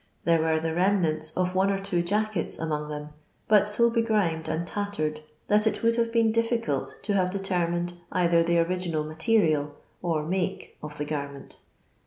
[0.23, 3.09] There were the remnants of one or two jackets among them,
[3.47, 8.41] but so begrimed and tattered that it would hare been difficult to have determined either
[8.41, 11.59] the original ma terial or make of the garment.